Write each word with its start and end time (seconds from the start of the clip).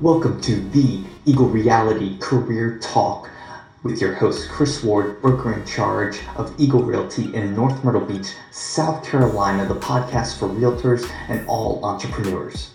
Welcome 0.00 0.40
to 0.40 0.56
the 0.70 1.04
Eagle 1.26 1.50
Realty 1.50 2.16
Career 2.20 2.78
Talk 2.78 3.28
with 3.82 4.00
your 4.00 4.14
host, 4.14 4.48
Chris 4.48 4.82
Ward, 4.82 5.20
broker 5.20 5.52
in 5.52 5.66
charge 5.66 6.20
of 6.36 6.54
Eagle 6.58 6.82
Realty 6.82 7.34
in 7.34 7.54
North 7.54 7.84
Myrtle 7.84 8.06
Beach, 8.06 8.34
South 8.50 9.04
Carolina, 9.04 9.66
the 9.66 9.78
podcast 9.78 10.38
for 10.38 10.48
realtors 10.48 11.06
and 11.28 11.46
all 11.46 11.84
entrepreneurs. 11.84 12.70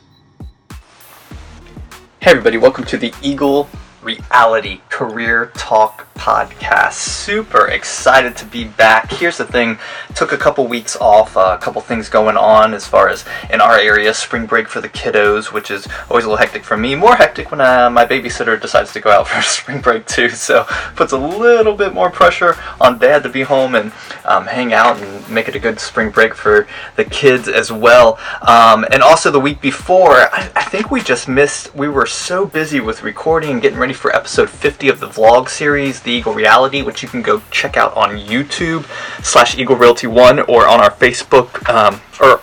Hey, 2.20 2.30
everybody, 2.30 2.58
welcome 2.58 2.84
to 2.84 2.98
the 3.00 3.12
Eagle 3.24 3.68
Reality 4.04 4.82
Career 4.90 5.48
Talk 5.56 6.08
podcast. 6.26 6.94
Super 6.94 7.68
excited 7.68 8.36
to 8.38 8.46
be 8.46 8.64
back. 8.64 9.12
Here's 9.12 9.38
the 9.38 9.46
thing 9.46 9.78
took 10.16 10.32
a 10.32 10.38
couple 10.38 10.66
weeks 10.66 10.96
off, 10.96 11.38
uh, 11.38 11.56
a 11.56 11.64
couple 11.64 11.80
things 11.82 12.10
going 12.10 12.36
on 12.36 12.74
as 12.74 12.88
far 12.88 13.10
as 13.10 13.26
in 13.52 13.62
our 13.62 13.78
area, 13.78 14.12
spring 14.12 14.48
break 14.48 14.68
for 14.68 14.82
the 14.82 14.90
kiddos, 14.90 15.54
which 15.54 15.70
is 15.70 15.88
always 16.10 16.26
a 16.26 16.28
little 16.28 16.44
hectic 16.44 16.64
for 16.64 16.78
me. 16.78 16.96
More 16.96 17.16
hectic 17.16 17.52
when 17.52 17.62
uh, 17.62 17.92
my 17.92 18.08
babysitter 18.08 18.60
decides 18.60 18.92
to 18.94 19.02
go 19.02 19.12
out 19.12 19.28
for 19.28 19.40
spring 19.44 19.82
break 19.82 20.08
too, 20.08 20.30
so 20.30 20.64
puts 20.96 21.12
a 21.12 21.18
little 21.18 21.76
bit 21.76 21.94
more 21.94 22.10
pressure 22.10 22.56
on 22.82 22.98
dad 22.98 23.22
to 23.22 23.30
be 23.30 23.44
home 23.44 23.76
and 23.76 23.92
um, 24.24 24.48
hang 24.48 24.74
out 24.74 25.00
and 25.00 25.30
make 25.30 25.48
it 25.48 25.56
a 25.56 25.60
good 25.60 25.80
spring 25.80 26.10
break 26.10 26.34
for 26.34 26.68
the 26.96 27.06
kids 27.06 27.48
as 27.48 27.72
well. 27.72 28.18
Um, 28.42 28.84
and 28.92 29.04
also 29.04 29.30
the 29.30 29.40
week 29.40 29.62
before, 29.62 30.14
I, 30.14 30.50
I 30.56 30.64
think 30.64 30.90
we 30.90 31.02
just 31.02 31.28
missed, 31.28 31.76
we 31.76 31.88
were 31.88 32.08
so 32.08 32.48
busy 32.48 32.80
with 32.80 33.04
recording 33.04 33.52
and 33.52 33.62
getting 33.62 33.78
ready 33.78 33.94
for 33.94 34.16
episode 34.16 34.50
50 34.50 34.90
of 34.90 35.00
the 35.00 35.08
vlog 35.08 35.50
series 35.50 36.02
the 36.02 36.15
Eagle 36.16 36.34
Reality, 36.34 36.82
which 36.82 37.04
you 37.04 37.10
can 37.10 37.22
go 37.22 37.42
check 37.52 37.78
out 37.78 37.96
on 37.96 38.18
YouTube 38.18 38.86
slash 39.24 39.58
Eagle 39.58 39.76
Realty 39.76 40.08
One 40.08 40.40
or 40.40 40.68
on 40.68 40.80
our 40.80 40.92
Facebook 40.92 41.68
um, 41.70 42.02
or 42.20 42.42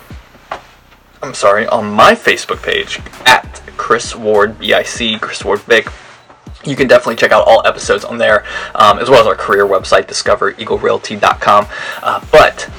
I'm 1.23 1.33
sorry, 1.33 1.65
on 1.67 1.89
my 1.89 2.15
Facebook 2.15 2.61
page 2.61 2.99
at 3.25 3.61
Chris 3.77 4.13
Ward 4.13 4.59
BIC 4.59 5.21
Chris 5.21 5.45
Ward 5.45 5.61
Bick. 5.67 5.87
You 6.65 6.75
can 6.75 6.87
definitely 6.87 7.15
check 7.15 7.31
out 7.31 7.47
all 7.47 7.65
episodes 7.65 8.03
on 8.03 8.17
there, 8.17 8.45
um, 8.75 8.99
as 8.99 9.09
well 9.09 9.21
as 9.21 9.27
our 9.27 9.35
career 9.35 9.65
website, 9.65 10.07
discovereaglerealty.com. 10.07 11.67
Uh, 12.01 12.25
but 12.29 12.69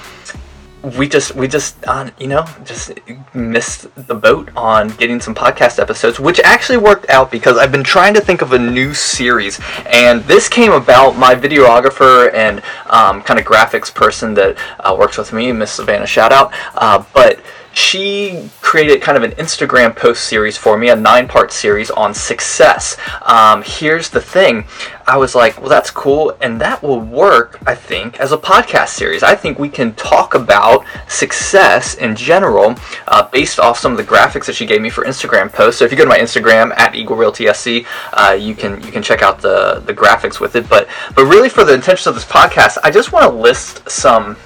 we 0.99 1.09
just 1.09 1.35
we 1.35 1.49
just 1.49 1.77
uh, 1.87 2.11
you 2.19 2.27
know 2.27 2.45
just 2.65 2.93
missed 3.35 3.87
the 4.09 4.15
boat 4.15 4.51
on 4.57 4.89
getting 4.89 5.21
some 5.21 5.35
podcast 5.35 5.79
episodes 5.79 6.21
which 6.21 6.39
actually 6.41 6.77
worked 6.77 7.09
out 7.09 7.31
because 7.31 7.57
i've 7.57 7.73
been 7.73 7.83
trying 7.83 8.13
to 8.15 8.21
think 8.21 8.43
of 8.43 8.53
a 8.53 8.59
new 8.59 8.95
series. 8.95 9.61
And 9.87 10.23
this 10.25 10.49
came 10.49 10.73
about 10.73 11.17
my 11.17 11.35
videographer 11.35 12.33
and 12.35 12.63
um, 12.87 13.23
kind 13.23 13.39
of 13.39 13.47
graphics 13.47 13.93
person 13.95 14.35
that 14.35 14.57
uh, 14.81 14.97
works 14.99 15.19
with 15.19 15.33
me 15.33 15.53
miss 15.53 15.73
savannah 15.73 16.07
shout 16.07 16.33
out. 16.33 16.53
Uh, 16.75 17.05
but 17.13 17.41
she 17.75 18.49
created 18.61 19.03
kind 19.03 19.17
of 19.17 19.25
an 19.25 19.33
Instagram 19.33 19.95
post 19.95 20.25
series 20.25 20.57
for 20.57 20.79
me, 20.79 20.89
a 20.89 20.97
nine 20.97 21.29
part 21.29 21.53
series 21.53 21.91
on 21.91 22.15
success. 22.15 22.97
Um, 23.23 23.63
here's 23.65 24.09
the 24.09 24.21
thing 24.21 24.65
I 25.07 25.17
was 25.17 25.35
like, 25.35 25.61
well, 25.61 25.69
that's 25.69 25.91
cool, 25.91 26.37
and 26.41 26.61
that 26.61 26.83
will 26.83 27.01
work, 27.01 27.59
I 27.67 27.75
think, 27.75 28.21
as 28.21 28.33
a 28.33 28.39
podcast 28.39 28.89
series. 28.89 29.23
I 29.23 29.35
think 29.35 29.59
we 29.59 29.69
can 29.69 29.93
talk 29.95 30.35
about 30.35 30.85
success 31.09 31.95
in 31.97 32.17
general 32.17 32.77
uh, 33.09 33.29
based 33.29 33.61
off 33.61 33.79
some 33.79 33.93
of 33.93 33.99
the 33.99 34.05
graphics 34.05 34.47
that 34.47 34.55
she 34.55 34.67
gave 34.67 34.81
me 34.81 34.89
for 34.89 35.05
Instagram 35.05 35.53
posts. 35.53 35.81
So 35.81 35.85
if 35.85 35.91
you 35.91 35.99
go 35.99 36.05
to 36.05 36.09
my 36.09 36.19
Instagram 36.19 36.73
at 36.79 36.95
Eagle 36.95 37.17
Realty 37.17 37.53
SC, 37.53 37.87
uh, 38.13 38.37
you 38.39 38.55
can 38.55 38.83
you 38.83 38.93
can 38.93 39.03
check 39.03 39.23
out 39.23 39.41
the 39.41 39.83
the 39.85 39.93
graphics 39.93 40.41
with 40.41 40.57
it. 40.57 40.69
But 40.69 40.89
but 41.15 41.25
really, 41.25 41.49
for 41.49 41.65
the 41.65 41.75
intentions 41.75 42.07
of 42.07 42.15
this 42.15 42.25
podcast, 42.25 42.79
I 42.83 42.91
just 42.91 43.13
want 43.13 43.31
to 43.31 43.37
list 43.37 43.89
some 43.91 44.37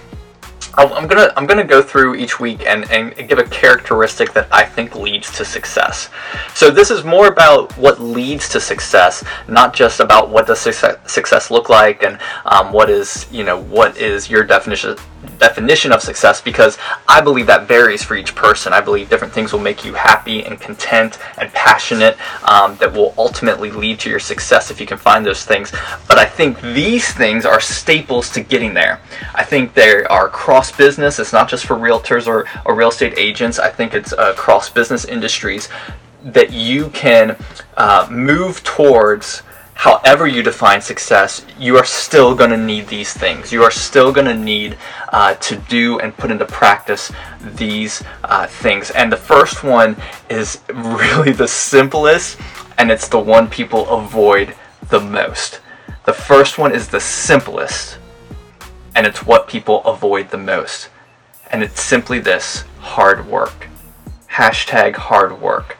I'm 0.86 1.08
gonna 1.08 1.32
I'm 1.36 1.46
gonna 1.46 1.64
go 1.64 1.82
through 1.82 2.14
each 2.14 2.38
week 2.38 2.64
and, 2.64 2.88
and 2.90 3.28
give 3.28 3.38
a 3.38 3.44
characteristic 3.44 4.32
that 4.34 4.46
I 4.52 4.64
think 4.64 4.94
leads 4.94 5.30
to 5.36 5.44
success. 5.44 6.08
So 6.54 6.70
this 6.70 6.92
is 6.92 7.02
more 7.02 7.26
about 7.26 7.76
what 7.76 8.00
leads 8.00 8.48
to 8.50 8.60
success, 8.60 9.24
not 9.48 9.74
just 9.74 9.98
about 9.98 10.30
what 10.30 10.46
does 10.46 10.60
success, 10.60 10.96
success 11.10 11.50
look 11.50 11.68
like 11.68 12.04
and 12.04 12.18
um, 12.44 12.72
what 12.72 12.90
is 12.90 13.26
you 13.32 13.42
know 13.42 13.60
what 13.62 13.96
is 13.96 14.30
your 14.30 14.44
definition 14.44 14.96
definition 15.38 15.92
of 15.92 16.02
success 16.02 16.40
because 16.40 16.78
I 17.06 17.20
believe 17.20 17.46
that 17.46 17.66
varies 17.66 18.02
for 18.02 18.14
each 18.16 18.34
person. 18.34 18.72
I 18.72 18.80
believe 18.80 19.08
different 19.08 19.32
things 19.32 19.52
will 19.52 19.60
make 19.60 19.84
you 19.84 19.94
happy 19.94 20.44
and 20.44 20.60
content 20.60 21.18
and 21.38 21.52
passionate 21.52 22.16
um, 22.44 22.76
that 22.76 22.92
will 22.92 23.14
ultimately 23.18 23.70
lead 23.70 23.98
to 24.00 24.10
your 24.10 24.18
success 24.20 24.70
if 24.70 24.80
you 24.80 24.86
can 24.86 24.98
find 24.98 25.24
those 25.24 25.44
things. 25.44 25.72
But 26.06 26.18
I 26.18 26.24
think 26.24 26.60
these 26.60 27.12
things 27.12 27.44
are 27.44 27.60
staples 27.60 28.30
to 28.30 28.40
getting 28.40 28.74
there. 28.74 29.00
I 29.34 29.44
think 29.44 29.74
they 29.74 30.04
are 30.04 30.28
cross 30.28 30.67
business. 30.72 31.18
It's 31.18 31.32
not 31.32 31.48
just 31.48 31.66
for 31.66 31.76
realtors 31.76 32.26
or, 32.26 32.46
or 32.64 32.74
real 32.74 32.88
estate 32.88 33.14
agents. 33.16 33.58
I 33.58 33.70
think 33.70 33.94
it's 33.94 34.12
uh, 34.12 34.34
cross 34.34 34.70
business 34.70 35.04
industries 35.04 35.68
that 36.24 36.52
you 36.52 36.90
can 36.90 37.36
uh, 37.76 38.08
move 38.10 38.62
towards 38.64 39.42
however 39.78 40.26
you 40.26 40.42
define 40.42 40.80
success, 40.80 41.46
you 41.56 41.76
are 41.76 41.84
still 41.84 42.34
going 42.34 42.50
to 42.50 42.56
need 42.56 42.88
these 42.88 43.12
things. 43.12 43.52
You 43.52 43.62
are 43.62 43.70
still 43.70 44.12
going 44.12 44.26
to 44.26 44.34
need 44.34 44.76
uh, 45.12 45.34
to 45.34 45.56
do 45.68 46.00
and 46.00 46.16
put 46.16 46.32
into 46.32 46.44
practice 46.46 47.12
these 47.40 48.02
uh, 48.24 48.48
things. 48.48 48.90
And 48.90 49.12
the 49.12 49.16
first 49.16 49.62
one 49.62 49.96
is 50.28 50.60
really 50.74 51.30
the 51.30 51.46
simplest, 51.46 52.40
and 52.76 52.90
it's 52.90 53.06
the 53.06 53.20
one 53.20 53.48
people 53.48 53.88
avoid 53.88 54.56
the 54.88 55.00
most. 55.00 55.60
The 56.06 56.12
first 56.12 56.58
one 56.58 56.74
is 56.74 56.88
the 56.88 57.00
simplest, 57.00 57.98
and 58.98 59.06
it's 59.06 59.24
what 59.24 59.46
people 59.46 59.80
avoid 59.84 60.28
the 60.28 60.36
most. 60.36 60.88
And 61.52 61.62
it's 61.62 61.80
simply 61.80 62.18
this 62.18 62.64
hard 62.80 63.28
work. 63.28 63.68
Hashtag 64.28 64.96
hard 64.96 65.40
work. 65.40 65.78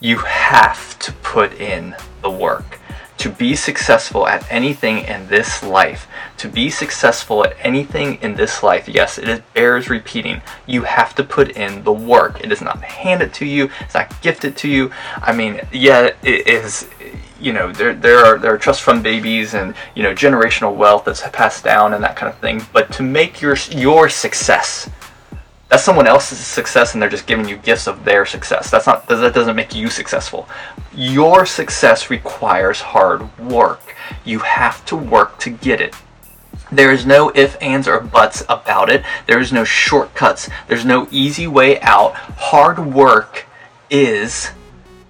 You 0.00 0.16
have 0.18 0.98
to 0.98 1.12
put 1.12 1.52
in 1.60 1.94
the 2.22 2.30
work 2.30 2.80
to 3.18 3.30
be 3.30 3.54
successful 3.54 4.26
at 4.26 4.44
anything 4.50 4.98
in 4.98 5.28
this 5.28 5.62
life, 5.62 6.08
to 6.38 6.48
be 6.48 6.68
successful 6.68 7.44
at 7.44 7.56
anything 7.60 8.16
in 8.20 8.34
this 8.34 8.64
life, 8.64 8.88
yes, 8.88 9.16
it 9.16 9.42
bears 9.54 9.88
repeating. 9.88 10.42
You 10.66 10.82
have 10.82 11.14
to 11.14 11.24
put 11.24 11.50
in 11.50 11.84
the 11.84 11.92
work. 11.92 12.42
It 12.44 12.52
is 12.52 12.60
not 12.60 12.82
handed 12.82 13.32
to 13.34 13.46
you. 13.46 13.70
It's 13.80 13.94
not 13.94 14.20
gifted 14.22 14.56
to 14.58 14.68
you. 14.68 14.90
I 15.16 15.32
mean, 15.32 15.60
yeah, 15.72 16.10
it 16.22 16.46
is. 16.46 16.88
You 17.40 17.52
know, 17.52 17.72
there 17.72 17.94
there 17.94 18.24
are 18.24 18.38
there 18.38 18.54
are 18.54 18.58
trust 18.58 18.82
fund 18.82 19.02
babies 19.02 19.54
and 19.54 19.74
you 19.94 20.02
know 20.02 20.12
generational 20.12 20.74
wealth 20.74 21.04
that's 21.04 21.22
passed 21.28 21.64
down 21.64 21.94
and 21.94 22.02
that 22.02 22.16
kind 22.16 22.32
of 22.32 22.38
thing. 22.38 22.62
But 22.72 22.92
to 22.94 23.02
make 23.02 23.40
your 23.40 23.56
your 23.70 24.08
success, 24.08 24.88
that's 25.68 25.84
someone 25.84 26.06
else's 26.06 26.38
success 26.38 26.94
and 26.94 27.02
they're 27.02 27.10
just 27.10 27.26
giving 27.26 27.48
you 27.48 27.56
gifts 27.56 27.86
of 27.86 28.04
their 28.04 28.24
success 28.24 28.70
that's 28.70 28.86
not 28.86 29.06
that 29.08 29.34
doesn't 29.34 29.56
make 29.56 29.74
you 29.74 29.90
successful 29.90 30.48
your 30.94 31.44
success 31.44 32.08
requires 32.08 32.80
hard 32.80 33.36
work 33.38 33.96
you 34.24 34.38
have 34.38 34.84
to 34.84 34.96
work 34.96 35.36
to 35.40 35.50
get 35.50 35.80
it 35.80 35.94
there 36.72 36.90
is 36.90 37.06
no 37.06 37.30
ifs, 37.34 37.54
ands, 37.56 37.86
or 37.86 38.00
buts 38.00 38.42
about 38.48 38.90
it. 38.90 39.04
There 39.26 39.38
is 39.38 39.52
no 39.52 39.62
shortcuts. 39.62 40.50
There's 40.66 40.84
no 40.84 41.06
easy 41.10 41.46
way 41.46 41.80
out. 41.80 42.14
Hard 42.14 42.92
work 42.92 43.46
is 43.88 44.50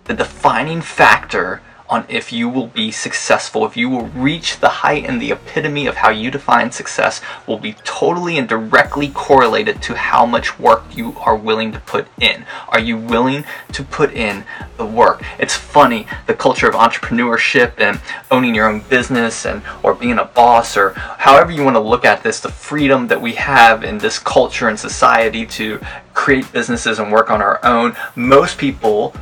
the 0.04 0.15
defining 0.15 0.82
factor 0.82 1.62
on 1.88 2.04
if 2.08 2.32
you 2.32 2.48
will 2.48 2.66
be 2.66 2.91
successful, 2.91 3.64
if 3.66 3.76
you 3.76 3.88
will 3.88 4.06
reach 4.08 4.60
the 4.60 4.69
height 4.69 5.04
and 5.04 5.20
the 5.20 5.32
epitome 5.32 5.86
of 5.86 5.97
how 5.97 6.10
you 6.10 6.30
define 6.30 6.70
success 6.70 7.20
will 7.47 7.58
be 7.58 7.74
totally 7.84 8.38
and 8.38 8.48
directly 8.48 9.08
correlated 9.08 9.80
to 9.82 9.94
how 9.94 10.26
much 10.26 10.58
work 10.58 10.84
you 10.97 11.16
are 11.19 11.36
willing 11.36 11.72
to 11.72 11.80
put 11.80 12.06
in. 12.20 12.44
Are 12.69 12.80
you 12.80 12.97
willing 12.97 13.44
to 13.72 13.82
put 13.84 14.12
in 14.12 14.44
the 14.76 14.86
work? 14.86 15.22
It's 15.38 15.54
funny, 15.54 16.06
the 16.26 16.34
culture 16.34 16.69
of 16.69 16.74
entrepreneurship 16.74 17.78
and 17.78 18.00
owning 18.30 18.54
your 18.54 18.68
own 18.68 18.80
business 18.80 19.47
and 19.47 19.62
or 19.82 19.94
being 19.94 20.18
a 20.18 20.24
boss 20.24 20.76
or 20.76 20.91
however 20.91 21.50
you 21.53 21.64
want 21.64 21.76
to 21.76 21.80
look 21.80 22.04
at 22.04 22.22
this, 22.22 22.41
the 22.41 22.48
freedom 22.48 23.08
that 23.08 23.20
we 23.20 23.34
have 23.34 23.84
in 23.84 23.98
this 23.98 24.18
culture 24.18 24.68
and 24.68 24.78
society 24.78 25.47
to 25.47 25.80
create 26.14 26.50
businesses 26.53 26.98
and 26.98 27.12
work 27.12 27.30
on 27.30 27.42
our 27.42 27.64
own. 27.64 27.94
Most 28.16 28.58
people 28.58 29.14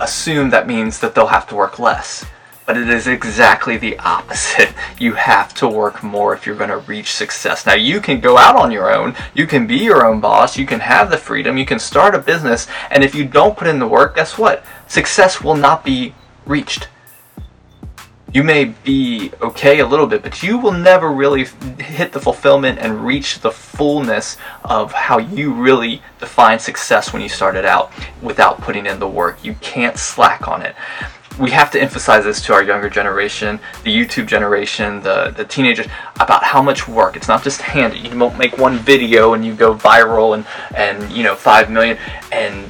assume 0.00 0.50
that 0.50 0.66
means 0.66 0.98
that 1.00 1.14
they'll 1.14 1.26
have 1.28 1.46
to 1.48 1.54
work 1.54 1.78
less. 1.78 2.24
But 2.66 2.76
it 2.76 2.88
is 2.88 3.06
exactly 3.06 3.76
the 3.76 3.98
opposite. 3.98 4.72
You 4.98 5.14
have 5.14 5.54
to 5.54 5.66
work 5.66 6.02
more 6.02 6.34
if 6.34 6.44
you're 6.44 6.54
going 6.54 6.68
to 6.68 6.76
reach 6.76 7.12
success. 7.12 7.64
Now, 7.64 7.72
you 7.72 8.02
can 8.02 8.20
go 8.20 8.36
out 8.36 8.54
on 8.54 8.70
your 8.70 8.94
own, 8.94 9.16
you 9.32 9.46
can 9.46 9.66
be 9.66 9.78
your 9.78 10.06
own 10.06 10.20
boss, 10.20 10.58
you 10.58 10.66
can 10.66 10.80
have 10.80 11.10
the 11.10 11.16
freedom, 11.16 11.56
you 11.56 11.64
can 11.64 11.78
start 11.78 12.14
a 12.14 12.18
business, 12.18 12.66
and 12.90 13.02
if 13.02 13.14
you 13.14 13.24
don't 13.24 13.56
put 13.56 13.66
in 13.66 13.78
the 13.78 13.86
work, 13.86 14.16
guess 14.16 14.36
what? 14.36 14.62
Success 14.88 15.40
will 15.40 15.56
not 15.56 15.82
be 15.82 16.14
reached 16.44 16.88
you 18.32 18.44
may 18.44 18.66
be 18.66 19.32
okay 19.40 19.80
a 19.80 19.86
little 19.86 20.06
bit, 20.06 20.22
but 20.22 20.42
you 20.42 20.58
will 20.58 20.72
never 20.72 21.10
really 21.10 21.46
hit 21.78 22.12
the 22.12 22.20
fulfillment 22.20 22.78
and 22.78 23.04
reach 23.04 23.40
the 23.40 23.50
fullness 23.50 24.36
of 24.64 24.92
how 24.92 25.18
you 25.18 25.52
really 25.52 26.02
define 26.18 26.58
success 26.58 27.12
when 27.12 27.22
you 27.22 27.28
started 27.28 27.64
out 27.64 27.92
without 28.22 28.60
putting 28.60 28.86
in 28.86 29.00
the 29.00 29.08
work. 29.08 29.44
You 29.44 29.54
can't 29.54 29.98
slack 29.98 30.46
on 30.46 30.62
it. 30.62 30.76
We 31.38 31.50
have 31.52 31.70
to 31.70 31.80
emphasize 31.80 32.24
this 32.24 32.42
to 32.42 32.52
our 32.52 32.62
younger 32.62 32.90
generation, 32.90 33.58
the 33.82 33.96
YouTube 33.96 34.26
generation, 34.26 35.00
the, 35.02 35.30
the 35.30 35.44
teenagers, 35.44 35.86
about 36.20 36.44
how 36.44 36.60
much 36.60 36.86
work. 36.86 37.16
It's 37.16 37.28
not 37.28 37.42
just 37.42 37.62
handed. 37.62 38.06
You 38.06 38.16
won't 38.18 38.36
make 38.36 38.58
one 38.58 38.76
video 38.78 39.32
and 39.34 39.44
you 39.44 39.54
go 39.54 39.74
viral 39.74 40.34
and, 40.34 40.44
and 40.76 41.10
you 41.10 41.22
know, 41.22 41.34
five 41.34 41.70
million 41.70 41.96
and 42.30 42.68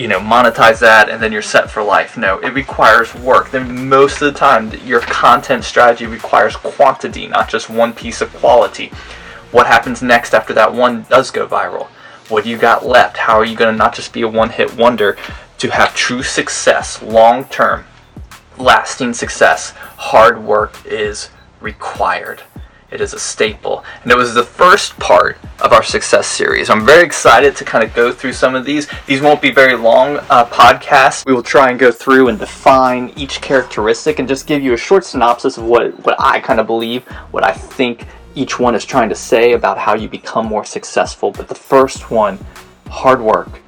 you 0.00 0.08
know 0.08 0.18
monetize 0.18 0.78
that 0.78 1.10
and 1.10 1.22
then 1.22 1.30
you're 1.30 1.42
set 1.42 1.70
for 1.70 1.82
life. 1.82 2.16
No 2.16 2.38
it 2.38 2.54
requires 2.54 3.14
work. 3.16 3.50
Then 3.50 3.86
most 3.86 4.22
of 4.22 4.32
the 4.32 4.38
time 4.38 4.72
your 4.86 5.00
content 5.00 5.62
strategy 5.62 6.06
requires 6.06 6.56
quantity 6.56 7.26
not 7.26 7.50
just 7.50 7.68
one 7.68 7.92
piece 7.92 8.22
of 8.22 8.32
quality. 8.36 8.86
What 9.52 9.66
happens 9.66 10.00
next 10.00 10.32
after 10.32 10.54
that 10.54 10.72
one 10.72 11.02
does 11.10 11.30
go 11.30 11.46
viral? 11.46 11.88
What 12.30 12.44
do 12.44 12.50
you 12.50 12.56
got 12.56 12.86
left? 12.86 13.18
How 13.18 13.34
are 13.34 13.44
you 13.44 13.56
going 13.56 13.74
to 13.74 13.76
not 13.76 13.94
just 13.94 14.14
be 14.14 14.22
a 14.22 14.28
one 14.28 14.48
hit 14.48 14.74
wonder 14.74 15.18
to 15.58 15.70
have 15.70 15.94
true 15.94 16.22
success 16.22 17.02
long 17.02 17.44
term 17.46 17.84
lasting 18.56 19.12
success? 19.12 19.72
Hard 19.98 20.42
work 20.42 20.74
is 20.86 21.28
required 21.60 22.42
it 22.90 23.00
is 23.00 23.14
a 23.14 23.18
staple. 23.18 23.84
And 24.02 24.10
it 24.10 24.16
was 24.16 24.34
the 24.34 24.42
first 24.42 24.98
part 24.98 25.38
of 25.60 25.72
our 25.72 25.82
success 25.82 26.26
series. 26.26 26.70
I'm 26.70 26.84
very 26.84 27.04
excited 27.04 27.56
to 27.56 27.64
kind 27.64 27.84
of 27.84 27.94
go 27.94 28.12
through 28.12 28.32
some 28.32 28.54
of 28.54 28.64
these. 28.64 28.88
These 29.06 29.20
won't 29.20 29.40
be 29.40 29.50
very 29.50 29.76
long 29.76 30.18
uh, 30.28 30.46
podcasts. 30.46 31.24
We 31.24 31.32
will 31.32 31.42
try 31.42 31.70
and 31.70 31.78
go 31.78 31.92
through 31.92 32.28
and 32.28 32.38
define 32.38 33.12
each 33.16 33.40
characteristic 33.40 34.18
and 34.18 34.28
just 34.28 34.46
give 34.46 34.62
you 34.62 34.72
a 34.72 34.78
short 34.78 35.04
synopsis 35.04 35.56
of 35.58 35.64
what, 35.64 36.04
what 36.04 36.16
I 36.20 36.40
kind 36.40 36.60
of 36.60 36.66
believe, 36.66 37.04
what 37.30 37.44
I 37.44 37.52
think 37.52 38.06
each 38.34 38.58
one 38.58 38.74
is 38.74 38.84
trying 38.84 39.08
to 39.08 39.14
say 39.14 39.52
about 39.52 39.78
how 39.78 39.94
you 39.94 40.08
become 40.08 40.46
more 40.46 40.64
successful. 40.64 41.30
But 41.30 41.48
the 41.48 41.54
first 41.54 42.10
one, 42.10 42.38
hard 42.88 43.20
work 43.20 43.60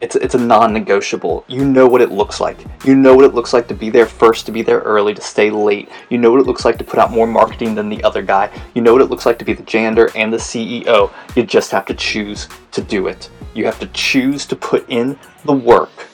it's 0.00 0.16
it's 0.16 0.34
a 0.34 0.38
non-negotiable. 0.38 1.44
You 1.46 1.64
know 1.64 1.86
what 1.86 2.00
it 2.00 2.10
looks 2.10 2.40
like. 2.40 2.58
You 2.84 2.94
know 2.94 3.14
what 3.14 3.24
it 3.24 3.34
looks 3.34 3.52
like 3.52 3.68
to 3.68 3.74
be 3.74 3.90
there 3.90 4.06
first, 4.06 4.46
to 4.46 4.52
be 4.52 4.62
there 4.62 4.80
early, 4.80 5.14
to 5.14 5.20
stay 5.20 5.50
late. 5.50 5.90
You 6.08 6.18
know 6.18 6.30
what 6.30 6.40
it 6.40 6.46
looks 6.46 6.64
like 6.64 6.78
to 6.78 6.84
put 6.84 6.98
out 6.98 7.10
more 7.10 7.26
marketing 7.26 7.74
than 7.74 7.88
the 7.88 8.02
other 8.02 8.22
guy. 8.22 8.50
You 8.74 8.82
know 8.82 8.92
what 8.92 9.02
it 9.02 9.10
looks 9.10 9.26
like 9.26 9.38
to 9.40 9.44
be 9.44 9.52
the 9.52 9.62
jander 9.62 10.10
and 10.16 10.32
the 10.32 10.38
CEO. 10.38 11.12
You 11.36 11.44
just 11.44 11.70
have 11.70 11.84
to 11.86 11.94
choose 11.94 12.48
to 12.72 12.80
do 12.80 13.08
it. 13.08 13.30
You 13.54 13.64
have 13.66 13.78
to 13.80 13.86
choose 13.88 14.46
to 14.46 14.56
put 14.56 14.88
in 14.88 15.18
the 15.44 15.52
work 15.52 16.08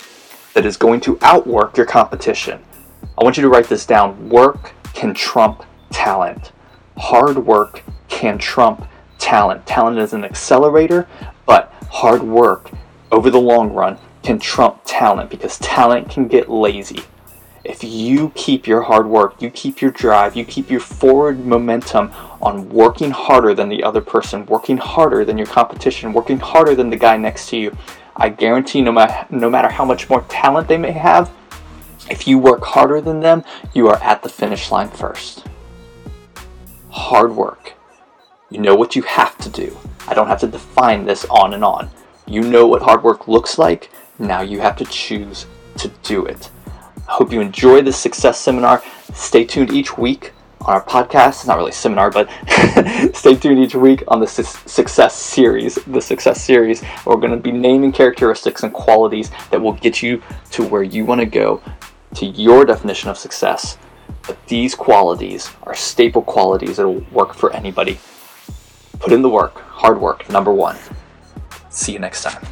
that 0.55 0.67
is 0.67 0.77
going 0.77 1.01
to 1.03 1.19
outwork 1.23 1.77
your 1.77 1.87
competition. 1.87 2.61
I 3.19 3.23
want 3.23 3.37
you 3.37 3.43
to 3.43 3.49
write 3.49 3.69
this 3.69 3.87
down. 3.87 4.29
Work 4.29 4.73
can 4.95 5.15
trump 5.15 5.63
talent. 5.91 6.53
Hard 6.97 7.37
work 7.37 7.83
can 8.09 8.39
trump 8.39 8.89
talent. 9.19 9.67
Talent 9.67 9.99
is 9.99 10.13
an 10.13 10.25
accelerator, 10.25 11.07
but 11.45 11.73
hard 11.91 12.23
work 12.23 12.71
over 13.17 13.31
the 13.31 13.41
long 13.41 13.73
run 13.73 13.99
can 14.23 14.39
trump 14.39 14.79
talent 14.85 15.31
because 15.31 15.59
talent 15.59 16.11
can 16.11 16.29
get 16.29 16.51
lazy. 16.51 17.01
If 17.65 17.83
you 17.83 18.31
keep 18.35 18.67
your 18.67 18.83
hard 18.83 19.09
work, 19.09 19.41
you 19.41 19.51
keep 19.51 19.81
your 19.81 19.91
drive, 19.91 20.37
you 20.37 20.45
keep 20.45 20.71
your 20.71 20.81
forward 20.81 21.45
momentum 21.47 22.13
on 22.43 22.69
working 22.69 23.11
harder 23.11 23.55
than 23.55 23.71
the 23.71 23.83
other 23.83 24.03
person, 24.03 24.45
working 24.47 24.77
harder 24.77 25.25
than 25.25 25.39
your 25.39 25.47
competition, 25.47 26.13
working 26.13 26.39
harder 26.39 26.75
than 26.75 26.91
the 26.91 26.97
guy 26.97 27.17
next 27.17 27.49
to 27.49 27.57
you, 27.57 27.77
I 28.15 28.29
guarantee 28.29 28.83
no, 28.83 28.93
ma- 28.93 29.25
no 29.31 29.49
matter 29.49 29.71
how 29.71 29.87
much 29.87 30.11
more 30.11 30.21
talent 30.29 30.69
they 30.69 30.79
may 30.79 30.93
have, 30.93 31.31
if 32.11 32.29
you 32.29 32.39
work 32.39 32.63
harder 32.63 33.01
than 33.01 33.21
them, 33.21 33.45
you 33.73 33.89
are 33.89 34.01
at 34.03 34.23
the 34.23 34.29
finish 34.29 34.71
line 34.71 34.91
first. 34.91 35.47
Hard 36.91 37.35
work. 37.35 37.73
You 38.51 38.61
know 38.61 38.75
what 38.75 38.95
you 38.95 39.03
have 39.03 39.39
to 39.39 39.49
do. 39.49 39.77
I 40.07 40.13
don't 40.13 40.29
have 40.29 40.41
to 40.41 40.47
define 40.47 41.07
this 41.07 41.25
on 41.25 41.55
and 41.55 41.65
on. 41.65 41.91
You 42.29 42.43
know 42.43 42.67
what 42.67 42.83
hard 42.83 43.05
work 43.05 43.29
looks 43.29 43.57
like. 43.57 43.89
Now 44.19 44.41
you 44.41 44.59
have 44.61 44.77
to 44.79 44.85
choose 44.87 45.47
to 45.79 45.89
do 46.03 46.27
it. 46.27 46.51
I 47.09 47.13
hope 47.13 47.31
you 47.31 47.41
enjoy 47.41 47.83
this 47.83 47.97
success 47.97 48.41
seminar. 48.41 48.83
Stay 49.15 49.45
tuned 49.45 49.71
each 49.73 49.97
week 49.97 50.33
on 50.63 50.75
our 50.75 50.83
podcast. 50.83 51.29
It's 51.29 51.47
not 51.47 51.57
really 51.57 51.71
a 51.71 51.75
seminar, 51.75 52.11
but 52.11 52.29
stay 53.15 53.37
tuned 53.37 53.61
each 53.61 53.77
week 53.77 54.03
on 54.09 54.19
the 54.19 54.27
su- 54.27 54.43
success 54.43 55.15
series. 55.15 55.77
The 55.87 56.01
success 56.01 56.43
series. 56.43 56.83
We're 57.05 57.15
going 57.15 57.31
to 57.31 57.37
be 57.37 57.53
naming 57.53 57.93
characteristics 57.93 58.65
and 58.65 58.73
qualities 58.73 59.31
that 59.53 59.63
will 59.63 59.75
get 59.75 60.03
you 60.03 60.21
to 60.51 60.67
where 60.67 60.83
you 60.83 61.05
want 61.05 61.21
to 61.21 61.27
go, 61.27 61.63
to 62.17 62.27
your 62.27 62.65
definition 62.65 63.09
of 63.09 63.19
success. 63.19 63.79
But 64.27 64.45
these 64.49 64.75
qualities 64.75 65.49
are 65.63 65.77
staple 65.77 66.23
qualities 66.23 66.79
that 66.79 66.89
will 66.89 67.07
work 67.13 67.35
for 67.35 67.53
anybody. 67.53 68.01
Put 68.99 69.13
in 69.13 69.23
the 69.23 69.29
work, 69.29 69.61
hard 69.61 70.01
work, 70.01 70.29
number 70.29 70.53
one. 70.53 70.77
See 71.77 71.93
you 71.93 71.99
next 71.99 72.23
time. 72.23 72.43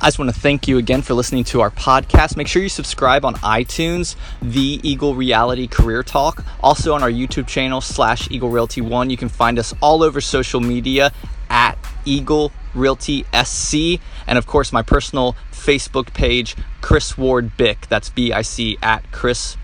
I 0.00 0.08
just 0.08 0.18
want 0.18 0.34
to 0.34 0.38
thank 0.38 0.66
you 0.66 0.76
again 0.76 1.02
for 1.02 1.14
listening 1.14 1.44
to 1.44 1.60
our 1.60 1.70
podcast. 1.70 2.36
Make 2.36 2.48
sure 2.48 2.60
you 2.60 2.68
subscribe 2.68 3.24
on 3.24 3.36
iTunes, 3.36 4.16
The 4.42 4.80
Eagle 4.82 5.14
Reality 5.14 5.68
Career 5.68 6.02
Talk. 6.02 6.44
Also 6.60 6.94
on 6.94 7.02
our 7.04 7.10
YouTube 7.10 7.46
channel, 7.46 7.80
slash 7.80 8.28
Eagle 8.28 8.50
Realty 8.50 8.80
One. 8.80 9.08
You 9.08 9.16
can 9.16 9.28
find 9.28 9.56
us 9.56 9.72
all 9.80 10.02
over 10.02 10.20
social 10.20 10.60
media 10.60 11.12
at 11.48 11.78
Eagle 12.04 12.50
Realty 12.74 13.24
SC. 13.32 14.00
And 14.26 14.36
of 14.36 14.48
course, 14.48 14.72
my 14.72 14.82
personal 14.82 15.36
Facebook 15.52 16.12
page, 16.12 16.56
Chris 16.80 17.16
Ward 17.16 17.56
Bick. 17.56 17.86
That's 17.88 18.10
B 18.10 18.32
I 18.32 18.42
C 18.42 18.76
at 18.82 19.10
Chris 19.12 19.56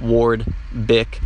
Ward 0.00 0.52
Bick. 0.84 1.20